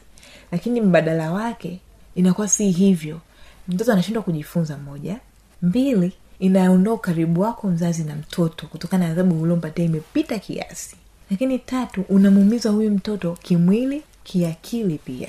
lakini 0.51 0.81
mbadala 0.81 1.31
wake 1.31 1.79
inakuwa 2.15 2.47
si 2.47 2.71
hivyo. 2.71 3.19
Mtoto 3.67 3.93
anashindwa 3.93 4.23
kujifunza 4.23 4.77
moja. 4.77 5.19
Mbili 5.61 6.13
inaondoa 6.39 6.93
ukaribu 6.93 7.41
wako 7.41 7.67
mzazi 7.67 8.03
na 8.03 8.15
mtoto 8.15 8.67
kutokana 8.67 9.05
na 9.05 9.11
adhabu 9.11 9.41
uliompatia 9.41 9.85
imepita 9.85 10.39
kiasi. 10.39 10.95
Lakini 11.31 11.59
tatu 11.59 12.01
unamuumiza 12.09 12.69
huyu 12.69 12.91
mtoto 12.91 13.37
kimwili 13.41 14.03
kiakili 14.23 14.97
pia. 14.97 15.27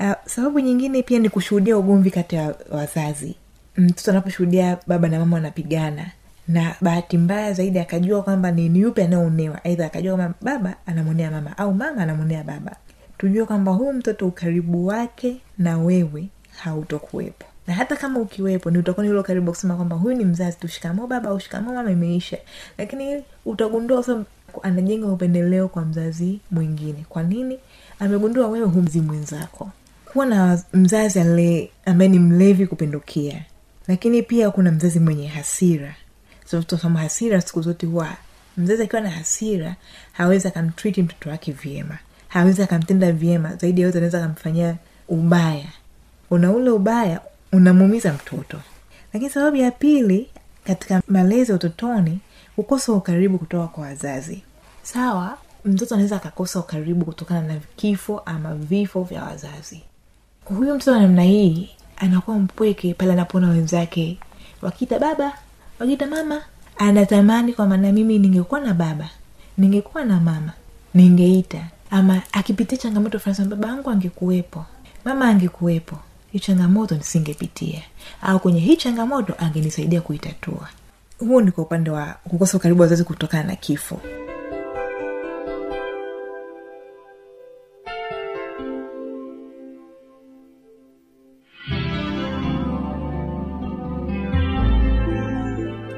Uh, 0.00 0.12
sababu 0.26 0.60
nyingine 0.60 1.02
pia 1.02 1.18
ni 1.18 1.28
kushuhudia 1.28 1.78
ugomvi 1.78 2.10
kati 2.10 2.36
ya 2.36 2.54
wazazi. 2.70 3.34
Mtoto 3.76 4.10
anaposhuhudia 4.10 4.78
baba 4.86 5.08
na 5.08 5.18
mama 5.18 5.36
wanapigana 5.36 6.10
na 6.48 6.74
bahati 6.80 7.18
mbaya 7.18 7.52
zaidi 7.52 7.78
akajua 7.78 8.22
kwamba 8.22 8.50
ni 8.50 8.68
ni 8.68 8.78
yupe 8.80 9.04
anayeonewa. 9.04 9.64
Aidha 9.64 9.86
akajua 9.86 10.16
kwamba 10.16 10.34
baba 10.42 10.74
anamwonea 10.86 11.30
mama 11.30 11.58
au 11.58 11.74
mama 11.74 12.02
anamwonea 12.02 12.44
baba 12.44 12.76
tujue 13.20 13.44
kwamba 13.44 13.72
huyu 13.72 13.92
mtoto 13.92 14.26
ukaribu 14.26 14.86
wake 14.86 15.36
na 15.58 15.78
wewe 15.78 16.28
hautokuwepo. 16.58 17.46
Na 17.66 17.74
hata 17.74 17.96
kama 17.96 18.20
ukiwepo 18.20 18.70
ni 18.70 18.78
utakuwa 18.78 19.06
nilo 19.06 19.22
karibu 19.22 19.50
kusema 19.50 19.76
kwamba 19.76 19.96
huyu 19.96 20.16
ni 20.16 20.24
mzazi 20.24 20.56
tushikamoo 20.56 21.06
baba 21.06 21.30
au 21.30 21.40
mama 21.52 21.90
imeisha. 21.90 22.38
Lakini 22.78 23.22
utagundua 23.44 24.02
sa 24.02 24.24
anajenga 24.62 25.06
upendeleo 25.06 25.68
kwa 25.68 25.84
mzazi 25.84 26.40
mwingine. 26.50 27.04
Kwa 27.08 27.22
nini? 27.22 27.58
Amegundua 27.98 28.48
wewe 28.48 28.66
humzi 28.66 29.00
mwenzako. 29.00 29.70
Kuwa 30.12 30.26
na 30.26 30.62
mzazi 30.72 31.20
ambaye 31.84 32.10
ni 32.10 32.18
mlevi 32.18 32.66
kupindukia. 32.66 33.44
Lakini 33.88 34.22
pia 34.22 34.50
kuna 34.50 34.72
mzazi 34.72 35.00
mwenye 35.00 35.26
hasira. 35.26 35.94
So, 36.46 36.62
hasira 36.94 37.40
siku 37.40 37.62
zote 37.62 37.86
huwa 37.86 38.08
mzazi 38.56 38.82
akiwa 38.82 39.02
na 39.02 39.10
hasira 39.10 39.76
hawezi 40.12 40.48
akamtriti 40.48 41.02
mtoto 41.02 41.30
wake 41.30 41.52
vyema 41.52 41.98
hawezi 42.30 42.62
akamtenda 42.62 43.12
vyema 43.12 43.56
zaidi 43.56 43.80
yote 43.80 43.98
anaweza 43.98 44.18
akamfanyia 44.18 44.76
ubaya. 45.08 45.66
Una 46.30 46.50
ule 46.52 46.70
ubaya 46.70 47.20
unamuumiza 47.52 48.12
mtoto. 48.12 48.60
Lakini 49.12 49.30
sababu 49.30 49.56
ya 49.56 49.70
pili 49.70 50.30
katika 50.64 51.02
malezi 51.08 51.50
ya 51.52 51.56
utotoni 51.56 52.18
kukosa 52.56 52.92
ukaribu 52.92 53.38
kutoka 53.38 53.66
kwa 53.66 53.84
wazazi. 53.84 54.42
Sawa 54.82 55.38
mtoto 55.64 55.94
anaweza 55.94 56.16
akakosa 56.16 56.60
ukaribu 56.60 57.04
kutokana 57.04 57.40
na 57.42 57.60
kifo 57.76 58.18
ama 58.18 58.54
vifo 58.54 59.02
vya 59.02 59.24
wazazi. 59.24 59.82
Huyu 60.44 60.74
mtoto 60.74 60.92
wa 60.92 60.98
namna 61.00 61.22
hii 61.22 61.70
anakuwa 61.96 62.38
mpweke 62.38 62.94
pale 62.94 63.12
anapoona 63.12 63.48
wenzake. 63.48 64.18
Wakita 64.62 64.98
baba 64.98 65.32
wakita 65.80 66.06
mama 66.06 66.42
anatamani 66.78 67.52
kwa 67.52 67.66
maana 67.66 67.92
mimi 67.92 68.18
ningekuwa 68.18 68.60
na 68.60 68.74
baba 68.74 69.08
ningekuwa 69.58 70.04
na 70.04 70.20
mama 70.20 70.52
ningeita 70.94 71.64
ama 71.90 72.22
akipitia 72.32 72.78
changamoto 72.78 73.18
fulani 73.18 73.44
baba 73.50 73.68
yangu 73.68 73.90
angekuwepo. 73.90 74.64
Mama 75.04 75.28
angekuwepo. 75.28 75.96
Hii 76.32 76.38
changamoto 76.38 76.94
nisingepitia 76.94 77.82
au 78.22 78.40
kwenye 78.40 78.60
hii 78.60 78.76
changamoto 78.76 79.34
angenisaidia 79.38 80.00
kuitatua. 80.00 80.68
Huo 81.18 81.40
ni 81.42 81.50
kwa 81.50 81.64
upande 81.64 81.90
wa 81.90 82.06
kukosa 82.24 82.56
ukaribu 82.56 82.82
wazazi 82.82 83.04
kutokana 83.04 83.42
na 83.42 83.56
kifo 83.56 84.00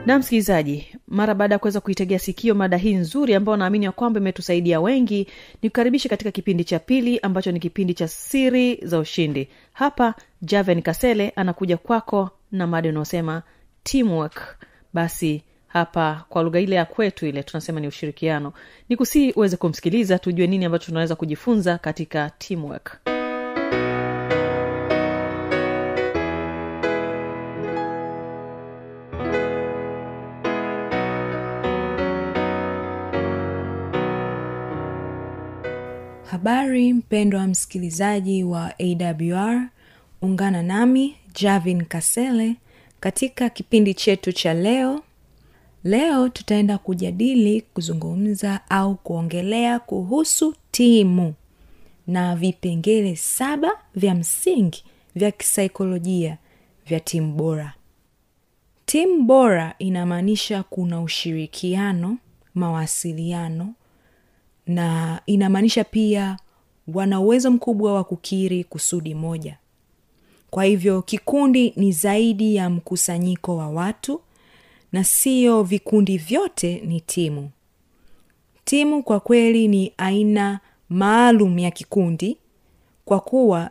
na 0.06 0.18
msikilizaji 0.18 0.86
mara 1.08 1.34
baada 1.34 1.54
ya 1.54 1.58
kuweza 1.58 1.80
kuitegea 1.80 2.18
sikio 2.18 2.54
mada 2.54 2.76
hii 2.76 2.94
nzuri 2.94 3.34
ambayo 3.34 3.56
naamini 3.56 3.84
ya 3.84 3.92
kwamba 3.92 4.20
imetusaidia 4.20 4.80
wengi 4.80 5.26
ni 5.62 5.68
kukaribishe 5.70 6.08
katika 6.08 6.30
kipindi 6.30 6.64
cha 6.64 6.78
pili 6.78 7.18
ambacho 7.18 7.52
ni 7.52 7.60
kipindi 7.60 7.94
cha 7.94 8.08
siri 8.08 8.76
za 8.82 8.98
ushindi. 8.98 9.48
Hapa 9.72 10.14
javen 10.42 10.82
kasele 10.82 11.32
anakuja 11.36 11.76
kwako 11.76 12.30
na 12.52 12.66
mada 12.66 12.88
unaosema 12.88 13.42
teamwork. 13.82 14.56
Basi 14.92 15.42
hapa 15.66 16.24
kwa 16.28 16.42
lugha 16.42 16.60
ile 16.60 16.76
ya 16.76 16.84
kwetu 16.84 17.26
ile 17.26 17.42
tunasema 17.42 17.80
ni 17.80 17.86
ushirikiano. 17.88 18.52
Ni 18.88 18.96
kusii 18.96 19.32
uweze 19.32 19.56
kumsikiliza 19.56 20.18
tujue 20.18 20.46
nini 20.46 20.64
ambacho 20.64 20.86
tunaweza 20.86 21.16
kujifunza 21.16 21.78
katika 21.78 22.30
teamwork 22.38 23.11
habari 36.72 36.92
mpendwa 36.92 37.46
msikilizaji 37.46 38.44
wa 38.44 38.74
awr 38.78 39.68
ungana 40.22 40.62
nami 40.62 41.16
javin 41.40 41.84
kasele 41.84 42.56
katika 43.00 43.50
kipindi 43.50 43.94
chetu 43.94 44.32
cha 44.32 44.54
leo. 44.54 45.02
Leo 45.84 46.28
tutaenda 46.28 46.78
kujadili 46.78 47.60
kuzungumza 47.60 48.60
au 48.70 48.94
kuongelea 48.94 49.78
kuhusu 49.78 50.54
timu 50.70 51.34
na 52.06 52.36
vipengele 52.36 53.16
saba 53.16 53.70
vya 53.94 54.14
msingi 54.14 54.84
vya 55.14 55.30
kisaikolojia 55.30 56.38
vya 56.86 57.00
timu 57.00 57.32
bora. 57.34 57.74
Timu 58.86 59.22
bora 59.22 59.74
inamaanisha 59.78 60.62
kuna 60.62 61.00
ushirikiano 61.02 62.18
mawasiliano 62.54 63.74
na 64.66 65.20
inamaanisha 65.26 65.84
pia 65.84 66.36
wana 66.88 67.20
uwezo 67.20 67.50
mkubwa 67.50 67.94
wa 67.94 68.04
kukiri 68.04 68.64
kusudi 68.64 69.14
moja. 69.14 69.58
Kwa 70.50 70.64
hivyo 70.64 71.02
kikundi 71.02 71.72
ni 71.76 71.92
zaidi 71.92 72.54
ya 72.56 72.70
mkusanyiko 72.70 73.56
wa 73.56 73.68
watu 73.68 74.20
na 74.92 75.04
siyo 75.04 75.62
vikundi 75.62 76.18
vyote 76.18 76.82
ni 76.86 77.00
timu. 77.00 77.50
Timu 78.64 79.02
kwa 79.02 79.20
kweli 79.20 79.68
ni 79.68 79.92
aina 79.98 80.60
maalum 80.88 81.58
ya 81.58 81.70
kikundi 81.70 82.36
kwa 83.04 83.20
kuwa 83.20 83.70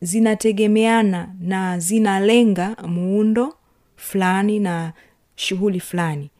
zinategemeana 0.00 1.34
na 1.40 1.78
zinalenga 1.78 2.76
muundo 2.88 3.54
fulani 3.96 4.58
na 4.58 4.92
shughuli 5.36 5.80
fulani. 5.80 6.30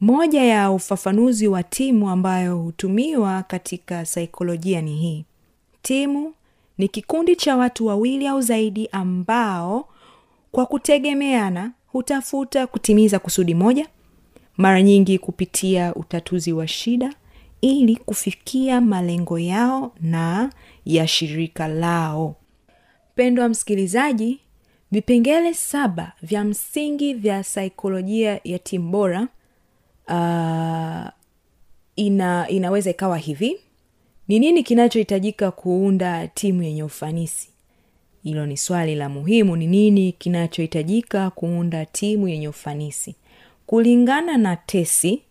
Moja 0.00 0.42
ya 0.44 0.70
ufafanuzi 0.70 1.48
wa 1.48 1.62
timu 1.62 2.10
ambayo 2.10 2.56
hutumiwa 2.58 3.42
katika 3.42 4.06
saikolojia 4.06 4.82
ni 4.82 4.96
hii 4.96 5.24
timu 5.82 6.34
ni 6.78 6.88
kikundi 6.88 7.36
cha 7.36 7.56
watu 7.56 7.86
wawili 7.86 8.26
au 8.26 8.40
zaidi 8.40 8.88
ambao 8.92 9.88
kwa 10.52 10.66
kutegemeana 10.66 11.72
hutafuta 11.86 12.66
kutimiza 12.66 13.18
kusudi 13.18 13.54
moja 13.54 13.86
mara 14.56 14.82
nyingi 14.82 15.18
kupitia 15.18 15.94
utatuzi 15.94 16.52
wa 16.52 16.68
shida 16.68 17.14
ili 17.60 17.96
kufikia 17.96 18.80
malengo 18.80 19.38
yao 19.38 19.94
na 20.00 20.50
ya 20.84 21.06
shirika 21.08 21.68
lao. 21.68 22.36
Mpendwa 23.12 23.48
msikilizaji 23.48 24.40
vipengele 24.92 25.54
saba 25.54 26.12
vya 26.22 26.44
msingi 26.44 27.14
vya 27.14 27.44
saikolojia 27.44 28.40
ya 28.44 28.58
timu 28.58 28.90
bora 28.90 29.28
uh, 30.08 31.08
ina 31.96 32.48
inaweza 32.48 32.90
ikawa 32.90 33.18
hivi 33.18 33.60
ni 34.30 34.38
nini 34.38 34.62
kinachohitajika 34.62 35.50
kuunda 35.50 36.28
timu 36.28 36.62
yenye 36.62 36.82
ufanisi? 36.82 37.48
Hilo 38.22 38.46
ni 38.46 38.56
swali 38.56 38.94
la 38.94 39.08
muhimu. 39.08 39.56
Ni 39.56 39.66
nini 39.66 40.12
kinachohitajika 40.12 41.30
kuunda 41.30 41.86
timu 41.86 42.28
yenye 42.28 42.48
ufanisi? 42.48 43.14
Kulingana 43.66 44.36
na 44.36 44.56
tesi 44.56 45.22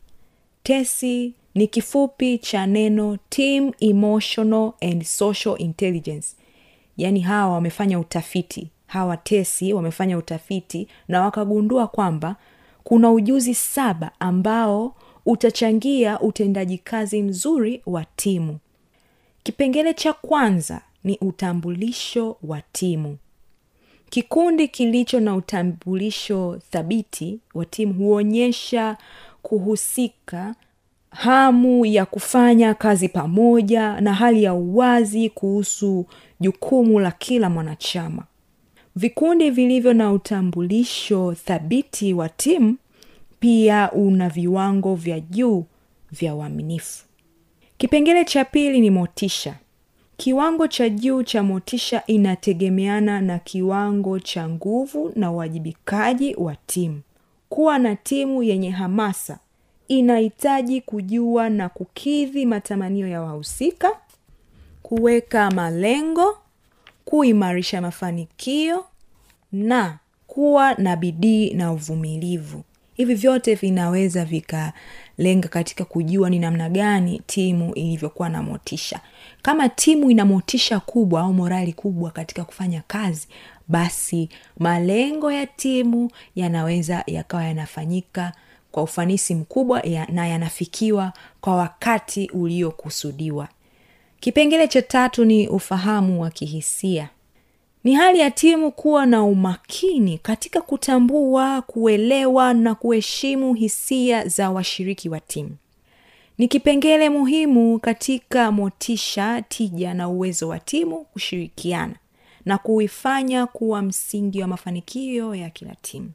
tesi 0.63 1.33
ni 1.55 1.67
kifupi 1.67 2.37
cha 2.37 2.65
neno 2.67 3.17
team 3.29 3.71
emotional 3.79 4.71
and 4.81 5.03
social 5.03 5.55
intelligence. 5.57 6.27
Yaani 6.97 7.19
hawa 7.19 7.53
wamefanya 7.53 7.99
utafiti. 7.99 8.67
Hawa 8.87 9.17
tesi 9.17 9.73
wamefanya 9.73 10.17
utafiti 10.17 10.87
na 11.07 11.21
wakagundua 11.21 11.87
kwamba 11.87 12.35
kuna 12.83 13.11
ujuzi 13.11 13.55
saba 13.55 14.11
ambao 14.19 14.95
utachangia 15.25 16.19
utendaji 16.19 16.77
kazi 16.77 17.21
mzuri 17.21 17.81
wa 17.85 18.05
timu 18.05 18.57
kipengele 19.43 19.93
cha 19.93 20.13
kwanza 20.13 20.81
ni 21.03 21.17
utambulisho 21.21 22.37
wa 22.43 22.61
timu. 22.71 23.17
Kikundi 24.09 24.67
kilicho 24.67 25.19
na 25.19 25.35
utambulisho 25.35 26.59
thabiti 26.71 27.39
wa 27.53 27.65
timu 27.65 27.93
huonyesha 27.93 28.97
kuhusika 29.41 30.55
hamu 31.09 31.85
ya 31.85 32.05
kufanya 32.05 32.73
kazi 32.73 33.09
pamoja 33.09 34.01
na 34.01 34.13
hali 34.13 34.43
ya 34.43 34.53
uwazi 34.53 35.29
kuhusu 35.29 36.05
jukumu 36.39 36.99
la 36.99 37.11
kila 37.11 37.49
mwanachama. 37.49 38.23
Vikundi 38.95 39.49
vilivyo 39.49 39.93
na 39.93 40.11
utambulisho 40.11 41.33
thabiti 41.45 42.13
wa 42.13 42.29
timu 42.29 42.75
pia 43.39 43.91
una 43.91 44.29
viwango 44.29 44.95
vya 44.95 45.19
juu 45.19 45.65
vya 46.11 46.35
uaminifu 46.35 47.05
kipengele 47.79 48.25
cha 48.25 48.45
pili 48.45 48.81
ni 48.81 48.89
motisha. 48.89 49.55
Kiwango 50.17 50.67
cha 50.67 50.89
juu 50.89 51.23
cha 51.23 51.43
motisha 51.43 52.03
inategemeana 52.07 53.21
na 53.21 53.39
kiwango 53.39 54.19
cha 54.19 54.49
nguvu 54.49 55.11
na 55.15 55.31
uwajibikaji 55.31 56.35
wa 56.35 56.55
timu. 56.55 57.01
Kuwa 57.49 57.79
na 57.79 57.95
timu 57.95 58.43
yenye 58.43 58.69
hamasa 58.69 59.39
inahitaji 59.87 60.81
kujua 60.81 61.49
na 61.49 61.69
kukidhi 61.69 62.45
matamanio 62.45 63.07
ya 63.07 63.21
wahusika 63.21 63.91
kuweka 64.83 65.51
malengo 65.51 66.37
kuimarisha 67.05 67.81
mafanikio 67.81 68.85
na 69.51 69.97
kuwa 70.27 70.73
na 70.73 70.95
bidii 70.95 71.53
na 71.53 71.71
uvumilivu 71.71 72.63
hivi 72.99 73.15
vyote 73.15 73.55
vinaweza 73.55 74.25
vikalenga 74.25 75.47
katika 75.49 75.85
kujua 75.85 76.29
ni 76.29 76.39
namna 76.39 76.69
gani 76.69 77.21
timu 77.25 77.73
ilivyokuwa 77.73 78.29
na 78.29 78.43
motisha. 78.43 78.99
Kama 79.41 79.69
timu 79.69 80.11
ina 80.11 80.25
motisha 80.25 80.79
kubwa 80.79 81.21
au 81.21 81.33
morali 81.33 81.73
kubwa 81.73 82.11
katika 82.11 82.43
kufanya 82.43 82.83
kazi 82.87 83.27
basi 83.67 84.29
malengo 84.57 85.31
ya 85.31 85.47
timu 85.47 86.11
yanaweza 86.35 87.03
yakawa 87.07 87.43
yanafanyika 87.43 88.33
kwa 88.71 88.83
ufanisi 88.83 89.35
mkubwa 89.35 89.79
ya, 89.81 90.05
na 90.05 90.27
yanafikiwa 90.27 91.13
kwa 91.41 91.55
wakati 91.55 92.29
uliokusudiwa. 92.33 93.47
Kipengele 94.19 94.67
cha 94.67 94.81
tatu 94.81 95.25
ni 95.25 95.47
ufahamu 95.47 96.21
wa 96.21 96.29
kihisia 96.29 97.09
ni 97.83 97.93
hali 97.93 98.19
ya 98.19 98.31
timu 98.31 98.71
kuwa 98.71 99.05
na 99.05 99.23
umakini 99.23 100.17
katika 100.17 100.61
kutambua 100.61 101.61
kuelewa 101.61 102.53
na 102.53 102.75
kuheshimu 102.75 103.53
hisia 103.53 104.27
za 104.27 104.49
washiriki 104.51 105.09
wa 105.09 105.19
timu. 105.19 105.55
Ni 106.37 106.47
kipengele 106.47 107.09
muhimu 107.09 107.79
katika 107.79 108.51
motisha 108.51 109.41
tija 109.41 109.93
na 109.93 110.09
uwezo 110.09 110.47
wa 110.47 110.59
timu 110.59 111.05
kushirikiana 111.05 111.95
na 112.45 112.57
kuifanya 112.57 113.45
kuwa 113.47 113.81
msingi 113.81 114.41
wa 114.41 114.47
mafanikio 114.47 115.35
ya 115.35 115.49
kila 115.49 115.75
timu. 115.75 116.11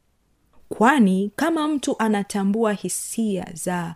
Kwani 0.69 1.31
kama 1.37 1.69
mtu 1.69 1.97
anatambua 1.99 2.73
hisia 2.73 3.47
za 3.55 3.95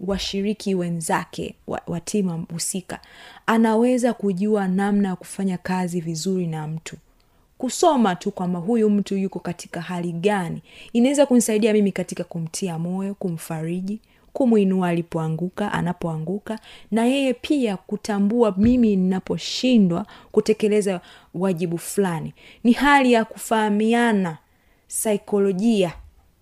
washiriki 0.00 0.74
wenzake 0.74 1.54
wa, 1.66 1.80
wa 1.86 2.00
timu 2.00 2.46
husika 2.52 3.00
anaweza 3.46 4.12
kujua 4.14 4.68
namna 4.68 5.08
ya 5.08 5.16
kufanya 5.16 5.58
kazi 5.58 6.00
vizuri 6.00 6.46
na 6.46 6.68
mtu 6.68 6.96
kusoma 7.58 8.14
tu 8.16 8.30
kwamba 8.30 8.58
huyu 8.58 8.90
mtu 8.90 9.16
yuko 9.16 9.38
katika 9.38 9.80
hali 9.80 10.12
gani. 10.12 10.62
Inaweza 10.92 11.26
kunisaidia 11.26 11.72
mimi 11.72 11.92
katika 11.92 12.24
kumtia 12.24 12.78
moyo 12.78 13.14
kumfariji 13.14 14.00
kumwinua 14.32 14.88
alipoanguka 14.88 15.72
anapoanguka 15.72 16.58
na 16.90 17.04
yeye 17.04 17.34
pia 17.34 17.76
kutambua 17.76 18.54
mimi 18.56 18.96
ninaposhindwa 18.96 20.06
kutekeleza 20.32 21.00
wajibu 21.34 21.78
fulani. 21.78 22.34
Ni 22.64 22.72
hali 22.72 23.12
ya 23.12 23.24
kufahamiana 23.24 24.38
saikolojia 24.88 25.92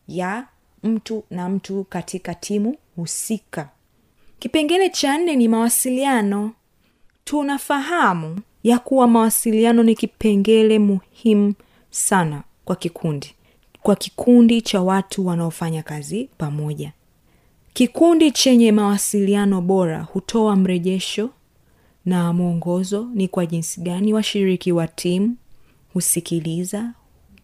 ya 0.08 0.46
mtu 0.82 1.24
na 1.30 1.48
mtu 1.48 1.84
katika 1.88 2.34
timu 2.34 2.76
husika. 2.96 3.68
Kipengele 4.38 4.88
cha 4.88 5.18
nne 5.18 5.36
ni 5.36 5.48
mawasiliano 5.48 6.52
tunafahamu 7.24 8.38
ya 8.64 8.78
kuwa 8.78 9.08
mawasiliano 9.08 9.82
ni 9.82 9.94
kipengele 9.94 10.78
muhimu 10.78 11.54
sana 11.90 12.42
kwa 12.64 12.76
kikundi 12.76 13.34
kwa 13.82 13.96
kikundi 13.96 14.62
cha 14.62 14.82
watu 14.82 15.26
wanaofanya 15.26 15.82
kazi 15.82 16.28
pamoja. 16.38 16.92
Kikundi 17.72 18.30
chenye 18.30 18.72
mawasiliano 18.72 19.60
bora 19.60 20.02
hutoa 20.02 20.56
mrejesho 20.56 21.30
na 22.04 22.32
mwongozo 22.32 23.08
ni 23.14 23.28
kwa 23.28 23.46
jinsi 23.46 23.80
gani 23.80 24.12
washiriki 24.14 24.72
wa 24.72 24.88
timu 24.88 25.36
husikiliza 25.92 26.92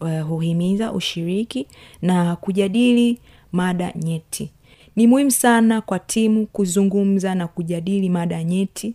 uh, 0.00 0.20
huhimiza 0.20 0.92
ushiriki 0.92 1.66
na 2.02 2.36
kujadili 2.36 3.18
mada 3.52 3.92
nyeti. 3.96 4.50
Ni 4.96 5.06
muhimu 5.06 5.30
sana 5.30 5.80
kwa 5.80 5.98
timu 5.98 6.46
kuzungumza 6.46 7.34
na 7.34 7.48
kujadili 7.48 8.08
mada 8.08 8.44
nyeti 8.44 8.94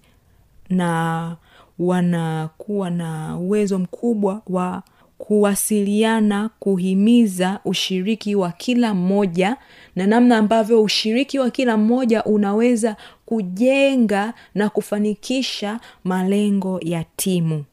na 0.69 1.35
wanakuwa 1.79 2.89
na 2.89 3.37
uwezo 3.37 3.79
mkubwa 3.79 4.41
wa 4.47 4.83
kuwasiliana 5.17 6.49
kuhimiza 6.59 7.59
ushiriki 7.65 8.35
wa 8.35 8.51
kila 8.51 8.93
mmoja 8.93 9.57
na 9.95 10.07
namna 10.07 10.37
ambavyo 10.37 10.83
ushiriki 10.83 11.39
wa 11.39 11.49
kila 11.49 11.77
mmoja 11.77 12.23
unaweza 12.23 12.95
kujenga 13.25 14.33
na 14.55 14.69
kufanikisha 14.69 15.79
malengo 16.03 16.79
ya 16.83 17.03
timu. 17.15 17.65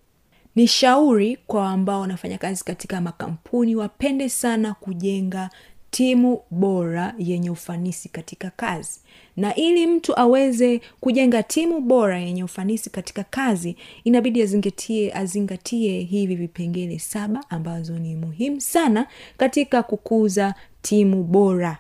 Ni 0.54 0.66
shauri 0.66 1.38
kwa 1.46 1.70
ambao 1.70 2.00
wanafanya 2.00 2.38
kazi 2.38 2.64
katika 2.64 3.00
makampuni 3.00 3.76
wapende 3.76 4.28
sana 4.28 4.74
kujenga 4.74 5.50
timu 5.96 6.40
bora 6.50 7.14
yenye 7.18 7.50
ufanisi 7.50 8.08
katika 8.08 8.50
kazi. 8.50 9.00
Na 9.36 9.54
ili 9.54 9.86
mtu 9.86 10.18
aweze 10.20 10.80
kujenga 11.00 11.42
timu 11.42 11.80
bora 11.80 12.18
yenye 12.20 12.44
ufanisi 12.44 12.90
katika 12.90 13.24
kazi 13.24 13.76
inabidi 14.04 14.42
azingatie 14.42 15.12
azingatie 15.12 16.00
hivi 16.00 16.34
vipengele 16.36 16.98
saba 16.98 17.44
ambazo 17.50 17.98
ni 17.98 18.16
muhimu 18.16 18.60
sana 18.60 19.06
katika 19.36 19.82
kukuza 19.82 20.54
timu 20.82 21.24
bora. 21.24 21.78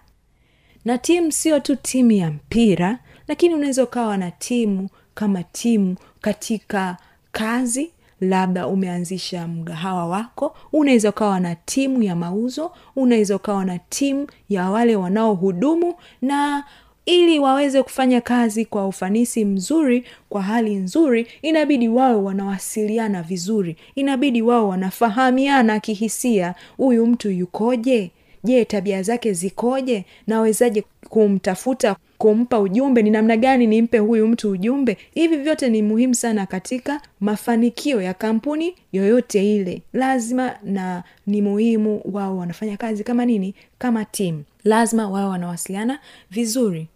Na 0.84 0.98
timu 0.98 1.32
sio 1.32 1.60
tu 1.60 1.76
timu 1.76 2.12
ya 2.12 2.30
mpira 2.30 2.98
lakini 3.28 3.54
unaweza 3.54 3.84
ukawa 3.84 4.16
na 4.16 4.30
timu 4.30 4.88
kama 5.14 5.42
timu 5.42 5.96
katika 6.20 6.96
kazi 7.32 7.90
labda 8.22 8.66
umeanzisha 8.66 9.48
mgahawa 9.48 10.06
wako 10.06 10.56
unaweza 10.72 11.08
ukawa 11.10 11.40
na 11.40 11.54
timu 11.54 12.02
ya 12.02 12.16
mauzo 12.16 12.72
unaweza 12.96 13.36
ukawa 13.36 13.64
na 13.64 13.78
timu 13.78 14.26
ya 14.48 14.70
wale 14.70 14.96
wanaohudumu 14.96 15.94
na 16.22 16.64
ili 17.06 17.38
waweze 17.38 17.82
kufanya 17.82 18.20
kazi 18.20 18.64
kwa 18.64 18.86
ufanisi 18.88 19.44
mzuri 19.44 20.04
kwa 20.28 20.42
hali 20.42 20.74
nzuri 20.74 21.26
inabidi 21.42 21.88
wawe 21.88 22.14
wanawasiliana 22.14 23.22
vizuri. 23.22 23.76
Inabidi 23.94 24.42
wao 24.42 24.68
wanafahamiana 24.68 25.80
kihisia. 25.80 26.54
Huyu 26.76 27.06
mtu 27.06 27.30
yukoje 27.30 28.10
je 28.44 28.64
tabia 28.64 29.02
zake 29.02 29.32
zikoje? 29.32 30.04
Nawezaje 30.26 30.84
kumtafuta 31.08 31.96
kumpa 32.18 32.60
ujumbe? 32.60 33.02
Ni 33.02 33.10
namna 33.10 33.36
gani 33.36 33.66
nimpe 33.66 33.98
huyu 33.98 34.28
mtu 34.28 34.50
ujumbe? 34.50 34.96
Hivi 35.14 35.36
vyote 35.36 35.68
ni 35.68 35.82
muhimu 35.82 36.14
sana 36.14 36.46
katika 36.46 37.00
mafanikio 37.20 38.02
ya 38.02 38.14
kampuni 38.14 38.74
yoyote 38.92 39.54
ile. 39.56 39.82
Lazima 39.92 40.54
na 40.62 41.02
ni 41.26 41.42
muhimu 41.42 42.00
wao 42.12 42.38
wanafanya 42.38 42.76
kazi 42.76 43.04
kama 43.04 43.24
nini? 43.24 43.54
Kama 43.78 44.04
timu 44.04 44.44
lazima 44.64 45.08
wao 45.10 45.30
wanawasiliana 45.30 45.98
vizuri. 46.30 46.86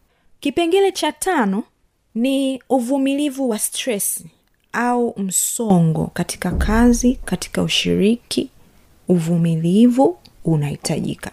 Kipengele 0.41 0.93
cha 0.93 1.13
tano 1.13 1.63
ni 2.15 2.63
uvumilivu 2.71 3.49
wa 3.49 3.59
stress 3.59 4.25
au 4.73 5.15
msongo 5.17 6.11
katika 6.15 6.51
kazi 6.51 7.19
katika 7.25 7.63
ushiriki 7.63 8.51
uvumilivu 9.09 10.19
unahitajika. 10.47 11.33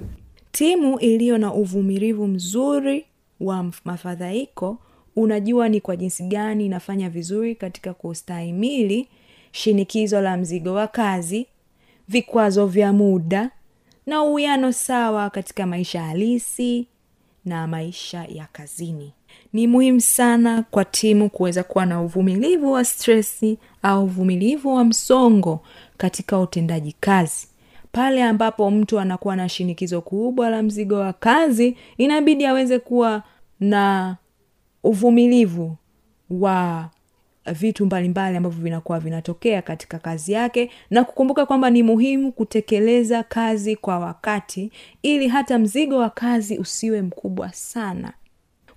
Timu 0.52 1.00
iliyo 1.00 1.38
na 1.38 1.54
uvumilivu 1.54 2.28
mzuri 2.28 3.06
wa 3.40 3.72
mafadhaiko 3.86 4.78
unajua 5.16 5.70
ni 5.70 5.82
kwa 5.82 5.96
jinsi 5.96 6.24
gani 6.24 6.66
inafanya 6.66 7.10
vizuri 7.10 7.56
katika 7.56 7.94
kustahimili 7.94 9.08
shinikizo 9.52 10.22
la 10.22 10.38
mzigo 10.38 10.74
wa 10.74 10.88
kazi 10.88 11.46
vikwazo 12.08 12.66
vya 12.66 12.94
muda 12.94 13.50
na 14.06 14.24
uwiano 14.24 14.72
sawa 14.72 15.30
katika 15.30 15.66
maisha 15.66 16.04
halisi 16.04 16.88
na 17.46 17.68
maisha 17.68 18.26
ya 18.30 18.48
kazini. 18.52 19.14
Ni 19.54 19.68
muhimu 19.68 20.02
sana 20.02 20.64
kwa 20.72 20.86
timu 20.86 21.30
kuweza 21.30 21.64
kuwa 21.64 21.86
na 21.86 22.02
uvumilivu 22.02 22.72
wa 22.72 22.86
stresi 22.86 23.58
au 23.82 24.04
uvumilivu 24.04 24.74
wa 24.76 24.84
msongo 24.86 25.60
katika 25.98 26.40
utendaji 26.40 26.96
kazi 27.00 27.48
pale 27.94 28.24
ambapo 28.24 28.72
mtu 28.72 29.00
anakuwa 29.00 29.36
na 29.36 29.50
shinikizo 29.50 30.02
kubwa 30.02 30.50
la 30.50 30.64
mzigo 30.64 30.96
wa 30.96 31.14
kazi 31.14 31.78
inabidi 31.98 32.46
aweze 32.46 32.80
kuwa 32.80 33.24
na 33.60 34.16
uvumilivu 34.84 35.76
wa 36.30 36.90
vitu 37.54 37.86
mbalimbali 37.86 38.38
ambavyo 38.38 38.64
vinakuwa 38.64 39.00
vinatokea 39.00 39.62
katika 39.62 40.00
kazi 40.00 40.32
yake 40.32 40.70
na 40.90 41.04
kukumbuka 41.04 41.46
kwamba 41.46 41.70
ni 41.70 41.84
muhimu 41.84 42.32
kutekeleza 42.32 43.24
kazi 43.24 43.76
kwa 43.76 44.00
wakati 44.00 44.72
ili 45.04 45.28
hata 45.28 45.60
mzigo 45.60 45.98
wa 45.98 46.10
kazi 46.10 46.58
usiwe 46.58 47.02
mkubwa 47.02 47.54
sana. 47.54 48.14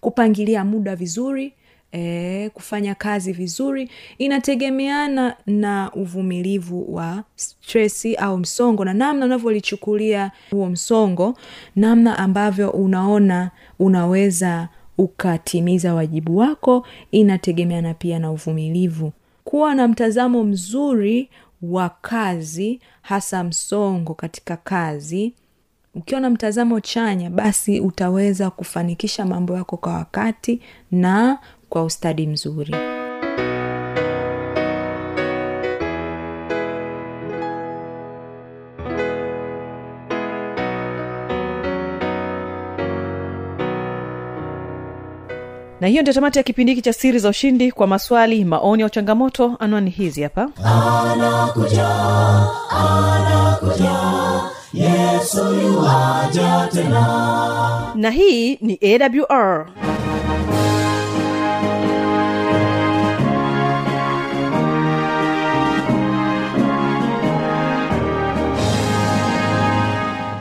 Kupangilia 0.00 0.64
muda 0.64 0.96
vizuri 0.96 1.52
e, 1.96 2.50
kufanya 2.54 2.94
kazi 2.94 3.32
vizuri 3.32 3.90
inategemeana 4.18 5.36
na 5.46 5.90
uvumilivu 5.94 6.94
wa 6.94 7.24
stresi 7.36 8.14
au 8.14 8.38
msongo 8.38 8.84
na 8.84 8.94
namna 8.94 9.26
unavyolichukulia 9.26 10.30
huo 10.50 10.66
msongo 10.66 11.38
namna 11.76 12.18
ambavyo 12.18 12.70
unaona 12.70 13.50
unaweza 13.78 14.68
ukatimiza 14.98 15.94
wajibu 15.94 16.36
wako 16.36 16.86
inategemeana 17.10 17.94
pia 17.94 18.18
na 18.18 18.30
uvumilivu. 18.30 19.12
Kuwa 19.44 19.74
na 19.74 19.88
mtazamo 19.88 20.44
mzuri 20.44 21.28
wa 21.62 21.88
kazi 21.88 22.80
hasa 23.02 23.44
msongo 23.44 24.14
katika 24.14 24.56
kazi 24.56 25.32
ukiwa 25.94 26.20
na 26.20 26.30
mtazamo 26.30 26.80
chanya 26.80 27.30
basi 27.30 27.80
utaweza 27.80 28.50
kufanikisha 28.50 29.26
mambo 29.26 29.54
yako 29.56 29.76
kwa 29.76 29.92
wakati 29.92 30.60
na 30.90 31.38
kwa 31.68 31.84
ustadi 31.84 32.26
mzuri. 32.26 32.74
Na 45.80 45.86
hiyo 45.90 46.02
ndio 46.02 46.14
tamati 46.14 46.38
ya 46.38 46.42
kipindi 46.42 46.72
hiki 46.72 46.82
cha 46.82 46.92
siri 46.92 47.18
za 47.18 47.28
ushindi. 47.28 47.72
Kwa 47.72 47.86
maswali 47.86 48.44
maoni 48.44 48.82
au 48.82 48.90
changamoto 48.90 49.56
anwani 49.58 49.90
hizi 49.90 50.22
hapa. 50.22 50.48
Anakuja 50.64 51.88
anakuja 52.70 53.96
yesu 54.72 55.44
tena. 56.72 57.92
Na 57.94 58.10
hii 58.10 58.56
ni 58.60 58.78
awr 58.82 59.66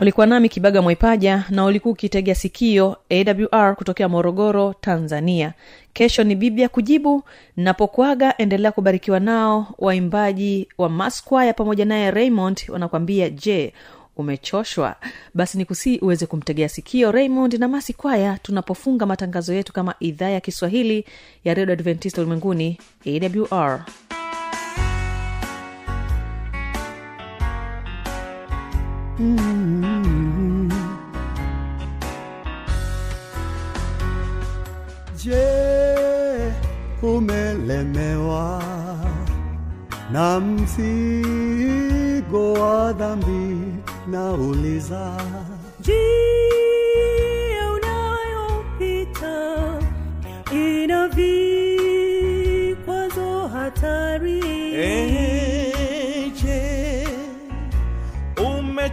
ulikuwa 0.00 0.26
nami 0.26 0.48
kibaga 0.48 0.82
mwaipaja 0.82 1.44
na 1.50 1.64
ulikuwa 1.64 1.92
ukitegea 1.92 2.34
sikio 2.34 2.96
awr 3.10 3.76
kutokea 3.76 4.08
morogoro 4.08 4.74
tanzania. 4.80 5.52
Kesho 5.92 6.24
ni 6.24 6.34
biblia 6.34 6.68
kujibu 6.68 7.22
napokwaga 7.56 8.36
endelea 8.38 8.72
kubarikiwa 8.72 9.20
nao 9.20 9.74
waimbaji 9.78 10.68
wa 10.78 10.88
masquaya 10.88 11.52
pamoja 11.54 11.84
naye 11.84 12.10
raymond 12.10 12.60
wanakwambia 12.68 13.30
je 13.30 13.72
umechoshwa? 14.16 14.96
Basi 15.34 15.58
ni 15.58 15.64
kusii 15.64 15.98
uweze 15.98 16.26
kumtegea 16.26 16.68
sikio 16.68 17.12
raymond 17.12 17.54
na 17.54 17.68
masi 17.68 17.92
kwaya 17.92 18.38
tunapofunga 18.42 19.06
matangazo 19.06 19.54
yetu 19.54 19.72
kama 19.72 19.94
idhaa 20.00 20.28
ya 20.28 20.40
kiswahili 20.40 21.04
ya 21.44 21.54
redio 21.54 21.72
adventista 21.72 22.20
ulimwenguni 22.20 22.78
awr 23.06 23.84
Je, 35.16 36.52
umelemewa 37.02 38.62
na 40.12 40.40
mzigo 40.40 40.82
wa 42.52 42.92
dhambi? 42.92 43.56
Nauliza, 44.10 45.12
njia 45.80 45.96
unayopita 47.72 49.34
ina 50.52 51.08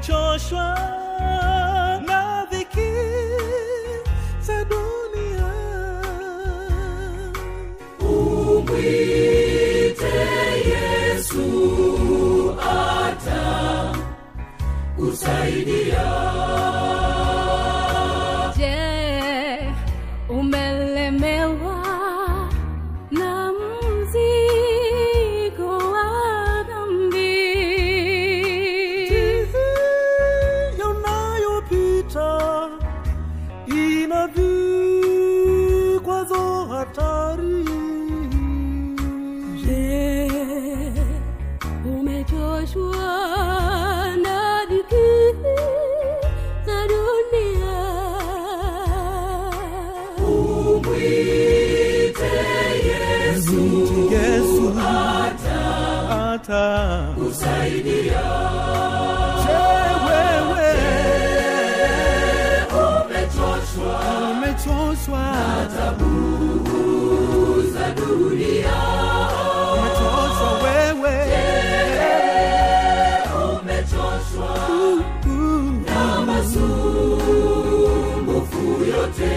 umechoshwa 0.05 0.77
na 2.07 2.45
dhiki 2.51 2.91
za 4.41 4.63
dunia? 4.65 5.51
je 15.65 16.34
Lord. 79.05 79.34